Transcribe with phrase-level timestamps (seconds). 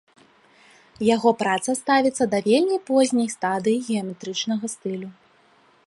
[1.15, 5.09] Яго праца ставіцца да вельмі позняй стадыі геаметрычнага стылю.